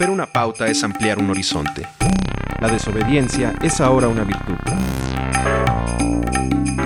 Romper 0.00 0.14
una 0.14 0.24
pauta 0.24 0.66
es 0.66 0.82
ampliar 0.82 1.18
un 1.18 1.28
horizonte. 1.28 1.86
La 2.58 2.68
desobediencia 2.68 3.52
es 3.60 3.82
ahora 3.82 4.08
una 4.08 4.24
virtud. 4.24 4.56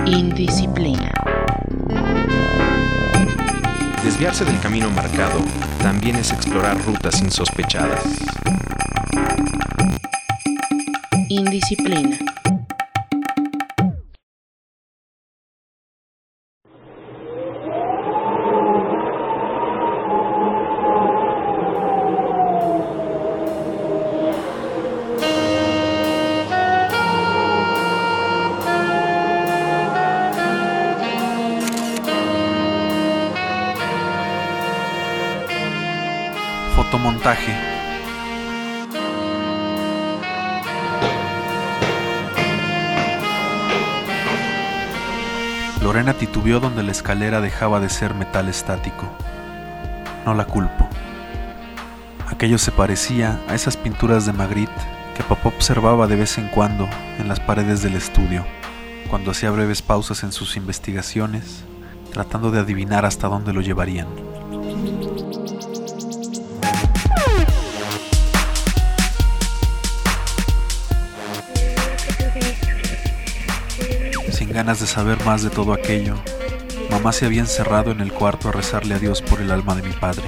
Indisciplina. 0.05 1.13
Desviarse 4.03 4.43
del 4.43 4.59
camino 4.59 4.91
marcado 4.91 5.39
también 5.81 6.17
es 6.17 6.33
explorar 6.33 6.77
rutas 6.83 7.21
insospechadas. 7.21 8.03
Indisciplina. 11.29 12.34
Fotomontaje. 36.95 37.53
Lorena 45.83 46.13
titubeó 46.13 46.61
donde 46.61 46.83
la 46.83 46.93
escalera 46.93 47.41
dejaba 47.41 47.81
de 47.81 47.89
ser 47.89 48.13
metal 48.13 48.47
estático. 48.47 49.09
No 50.25 50.35
la 50.35 50.45
culpo. 50.45 50.87
Aquello 52.27 52.57
se 52.57 52.71
parecía 52.71 53.41
a 53.49 53.55
esas 53.55 53.75
pinturas 53.75 54.25
de 54.25 54.31
Magritte 54.31 54.71
que 55.17 55.23
papá 55.23 55.49
observaba 55.49 56.07
de 56.07 56.15
vez 56.15 56.37
en 56.37 56.47
cuando 56.47 56.87
en 57.19 57.27
las 57.27 57.41
paredes 57.41 57.83
del 57.83 57.95
estudio, 57.95 58.45
cuando 59.09 59.31
hacía 59.31 59.51
breves 59.51 59.81
pausas 59.81 60.23
en 60.23 60.31
sus 60.31 60.55
investigaciones, 60.55 61.65
tratando 62.13 62.51
de 62.51 62.61
adivinar 62.61 63.05
hasta 63.05 63.27
dónde 63.27 63.51
lo 63.51 63.59
llevarían. 63.59 64.07
De 74.65 74.87
saber 74.87 75.23
más 75.23 75.43
de 75.43 75.51
todo 75.51 75.73
aquello, 75.73 76.15
mamá 76.89 77.11
se 77.11 77.27
había 77.27 77.41
encerrado 77.41 77.91
en 77.91 78.01
el 78.01 78.11
cuarto 78.11 78.49
a 78.49 78.51
rezarle 78.51 78.95
a 78.95 78.99
Dios 78.99 79.21
por 79.21 79.39
el 79.39 79.51
alma 79.51 79.75
de 79.75 79.83
mi 79.83 79.93
padre, 79.93 80.23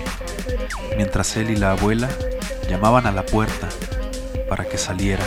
mientras 0.96 1.36
él 1.38 1.50
y 1.50 1.56
la 1.56 1.72
abuela 1.72 2.08
llamaban 2.70 3.08
a 3.08 3.12
la 3.12 3.26
puerta 3.26 3.68
para 4.48 4.66
que 4.66 4.78
saliera. 4.78 5.24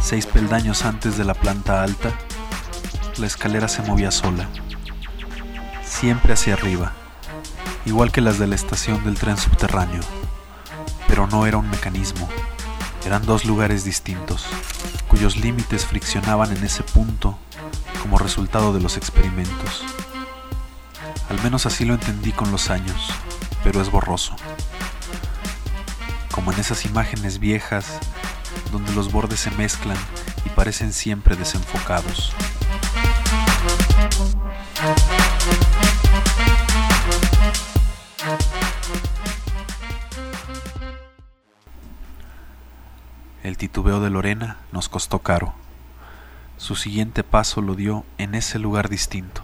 Seis 0.00 0.24
peldaños 0.24 0.86
antes 0.86 1.18
de 1.18 1.24
la 1.24 1.34
planta 1.34 1.82
alta, 1.82 2.10
la 3.18 3.26
escalera 3.26 3.68
se 3.68 3.82
movía 3.82 4.10
sola, 4.10 4.48
siempre 5.84 6.32
hacia 6.32 6.54
arriba, 6.54 6.94
igual 7.88 8.12
que 8.12 8.20
las 8.20 8.38
de 8.38 8.46
la 8.46 8.54
estación 8.54 9.02
del 9.04 9.18
tren 9.18 9.38
subterráneo, 9.38 10.02
pero 11.06 11.26
no 11.26 11.46
era 11.46 11.56
un 11.56 11.70
mecanismo, 11.70 12.28
eran 13.06 13.24
dos 13.24 13.46
lugares 13.46 13.82
distintos, 13.82 14.44
cuyos 15.08 15.36
límites 15.36 15.86
friccionaban 15.86 16.54
en 16.54 16.62
ese 16.62 16.82
punto 16.82 17.38
como 18.02 18.18
resultado 18.18 18.74
de 18.74 18.80
los 18.80 18.98
experimentos. 18.98 19.84
Al 21.30 21.42
menos 21.42 21.64
así 21.64 21.86
lo 21.86 21.94
entendí 21.94 22.32
con 22.32 22.50
los 22.52 22.68
años, 22.68 23.08
pero 23.64 23.80
es 23.80 23.90
borroso. 23.90 24.36
Como 26.30 26.52
en 26.52 26.60
esas 26.60 26.84
imágenes 26.84 27.38
viejas 27.38 27.86
donde 28.70 28.92
los 28.92 29.10
bordes 29.10 29.40
se 29.40 29.50
mezclan 29.52 29.96
y 30.44 30.50
parecen 30.50 30.92
siempre 30.92 31.36
desenfocados. 31.36 32.34
Titubeo 43.58 44.00
de 44.00 44.08
Lorena 44.08 44.56
nos 44.72 44.88
costó 44.88 45.18
caro. 45.18 45.52
Su 46.56 46.76
siguiente 46.76 47.24
paso 47.24 47.60
lo 47.60 47.74
dio 47.74 48.06
en 48.16 48.34
ese 48.34 48.58
lugar 48.58 48.88
distinto. 48.88 49.42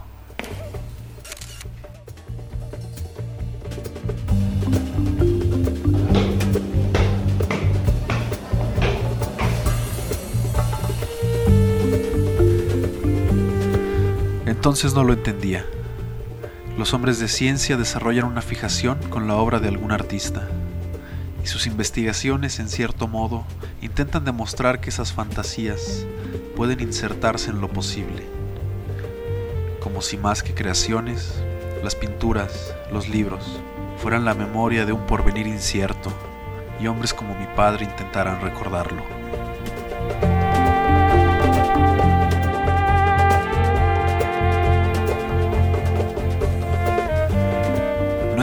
Entonces 14.46 14.94
no 14.94 15.04
lo 15.04 15.12
entendía. 15.12 15.66
Los 16.78 16.94
hombres 16.94 17.18
de 17.18 17.28
ciencia 17.28 17.76
desarrollan 17.76 18.24
una 18.24 18.42
fijación 18.42 18.98
con 19.10 19.26
la 19.26 19.34
obra 19.34 19.58
de 19.58 19.68
algún 19.68 19.92
artista, 19.92 20.48
y 21.44 21.46
sus 21.46 21.66
investigaciones, 21.66 22.58
en 22.58 22.70
cierto 22.70 23.06
modo, 23.06 23.44
intentan 23.82 24.24
demostrar 24.24 24.80
que 24.80 24.88
esas 24.88 25.12
fantasías 25.12 26.06
pueden 26.56 26.80
insertarse 26.80 27.50
en 27.50 27.60
lo 27.60 27.68
posible, 27.68 28.24
como 29.78 30.00
si 30.00 30.16
más 30.16 30.42
que 30.42 30.54
creaciones, 30.54 31.42
las 31.82 31.94
pinturas, 31.94 32.74
los 32.90 33.10
libros, 33.10 33.60
fueran 33.98 34.24
la 34.24 34.32
memoria 34.32 34.86
de 34.86 34.92
un 34.92 35.06
porvenir 35.06 35.46
incierto, 35.46 36.10
y 36.80 36.86
hombres 36.86 37.12
como 37.12 37.38
mi 37.38 37.46
padre 37.54 37.84
intentaran 37.84 38.40
recordarlo. 38.40 39.23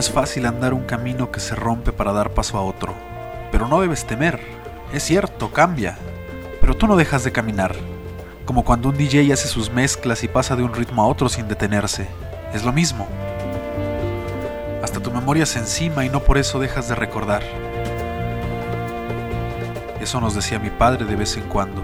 Es 0.01 0.09
fácil 0.09 0.47
andar 0.47 0.73
un 0.73 0.81
camino 0.81 1.29
que 1.29 1.39
se 1.39 1.53
rompe 1.53 1.91
para 1.91 2.11
dar 2.11 2.31
paso 2.31 2.57
a 2.57 2.63
otro, 2.63 2.95
pero 3.51 3.67
no 3.67 3.81
debes 3.81 4.07
temer. 4.07 4.39
Es 4.91 5.03
cierto, 5.03 5.51
cambia, 5.51 5.95
pero 6.59 6.75
tú 6.75 6.87
no 6.87 6.95
dejas 6.95 7.23
de 7.23 7.31
caminar. 7.31 7.75
Como 8.45 8.65
cuando 8.65 8.89
un 8.89 8.97
DJ 8.97 9.31
hace 9.31 9.47
sus 9.47 9.69
mezclas 9.69 10.23
y 10.23 10.27
pasa 10.27 10.55
de 10.55 10.63
un 10.63 10.73
ritmo 10.73 11.03
a 11.03 11.07
otro 11.07 11.29
sin 11.29 11.47
detenerse. 11.47 12.07
Es 12.51 12.63
lo 12.63 12.73
mismo. 12.73 13.07
Hasta 14.81 14.99
tu 14.99 15.11
memoria 15.11 15.45
se 15.45 15.59
encima 15.59 16.03
y 16.03 16.09
no 16.09 16.23
por 16.23 16.39
eso 16.39 16.57
dejas 16.57 16.89
de 16.89 16.95
recordar. 16.95 17.43
Eso 19.99 20.19
nos 20.19 20.33
decía 20.33 20.57
mi 20.57 20.71
padre 20.71 21.05
de 21.05 21.15
vez 21.15 21.37
en 21.37 21.43
cuando, 21.43 21.83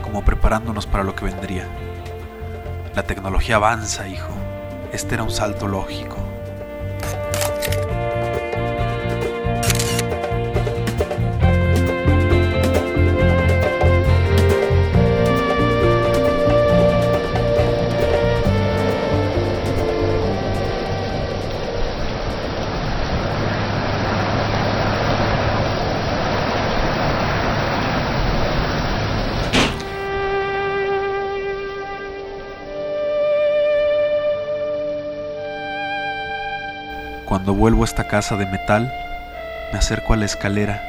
como 0.00 0.24
preparándonos 0.24 0.86
para 0.86 1.04
lo 1.04 1.14
que 1.14 1.26
vendría. 1.26 1.66
La 2.94 3.02
tecnología 3.02 3.56
avanza, 3.56 4.08
hijo. 4.08 4.32
Este 4.94 5.16
era 5.16 5.24
un 5.24 5.30
salto 5.30 5.68
lógico. 5.68 6.31
Cuando 37.32 37.54
vuelvo 37.54 37.80
a 37.80 37.86
esta 37.86 38.08
casa 38.08 38.36
de 38.36 38.44
metal, 38.44 38.92
me 39.72 39.78
acerco 39.78 40.12
a 40.12 40.18
la 40.18 40.26
escalera, 40.26 40.82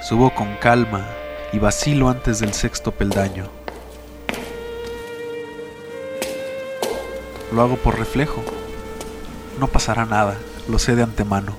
subo 0.00 0.34
con 0.34 0.56
calma 0.56 1.04
y 1.52 1.58
vacilo 1.58 2.08
antes 2.08 2.40
del 2.40 2.54
sexto 2.54 2.92
peldaño. 2.92 3.50
Lo 7.52 7.60
hago 7.60 7.76
por 7.76 7.98
reflejo. 7.98 8.42
No 9.60 9.66
pasará 9.66 10.06
nada, 10.06 10.38
lo 10.70 10.78
sé 10.78 10.96
de 10.96 11.02
antemano. 11.02 11.52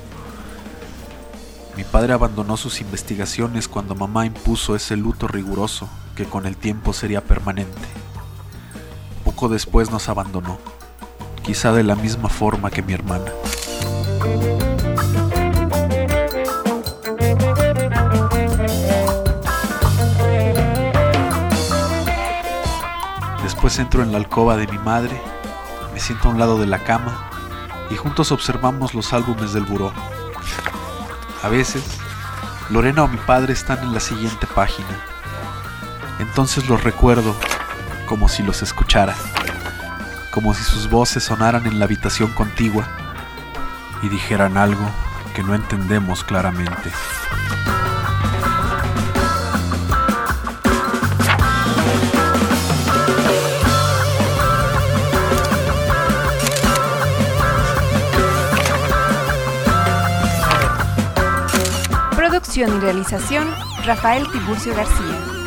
Mi 1.78 1.84
padre 1.84 2.14
abandonó 2.14 2.58
sus 2.58 2.82
investigaciones 2.82 3.68
cuando 3.68 3.94
mamá 3.94 4.26
impuso 4.26 4.76
ese 4.76 4.98
luto 4.98 5.28
riguroso 5.28 5.88
que 6.16 6.26
con 6.26 6.48
el 6.48 6.58
tiempo 6.58 6.94
sería 6.94 7.22
permanente. 7.22 7.88
Poco 9.24 9.50
después 9.50 9.92
nos 9.92 10.10
abandonó, 10.10 10.58
quizá 11.44 11.74
de 11.74 11.84
la 11.84 11.96
misma 11.96 12.30
forma 12.30 12.72
que 12.72 12.82
mi 12.82 12.94
hermana. 12.94 13.32
Después 23.44 23.80
entro 23.80 24.04
en 24.04 24.12
la 24.12 24.20
alcoba 24.20 24.56
de 24.58 24.68
mi 24.68 24.78
madre, 24.78 25.20
me 25.94 26.00
siento 26.00 26.28
a 26.28 26.32
un 26.32 26.40
lado 26.40 26.60
de 26.60 26.66
la 26.66 26.80
cama 26.80 27.30
y 27.90 27.96
juntos 27.96 28.32
observamos 28.32 28.94
los 28.94 29.12
álbumes 29.12 29.54
del 29.54 29.66
buró. 29.66 29.92
A 31.44 31.50
veces, 31.50 31.84
Lorena 32.70 33.04
o 33.04 33.08
mi 33.08 33.18
padre 33.18 33.54
están 33.54 33.80
en 33.80 33.94
la 33.94 34.00
siguiente 34.00 34.48
página. 34.48 34.88
Entonces 36.20 36.70
los 36.70 36.84
recuerdo 36.84 37.36
como 38.08 38.30
si 38.30 38.44
los 38.44 38.62
escuchara, 38.62 39.16
como 40.32 40.54
si 40.54 40.64
sus 40.64 40.90
voces 40.90 41.24
sonaran 41.24 41.66
en 41.66 41.80
la 41.80 41.86
habitación 41.86 42.32
contigua 42.32 42.88
y 44.02 44.10
dijeran 44.10 44.58
algo 44.58 44.90
que 45.36 45.44
no 45.44 45.56
entendemos 45.56 46.24
claramente. 46.24 46.92
Producción 62.16 62.78
y 62.78 62.80
realización, 62.80 63.48
Rafael 63.86 64.28
Tiburcio 64.32 64.76
García. 64.76 65.39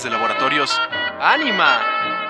De 0.00 0.08
laboratorios. 0.08 0.80
¡Ánima! 1.20 2.21